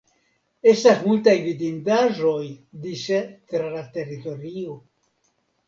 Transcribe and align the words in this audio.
Estas 0.71 1.03
multaj 1.09 1.35
vidindaĵoj 1.49 2.41
dise 2.87 3.21
tra 3.55 3.71
la 3.77 3.87
teritorio. 4.01 4.77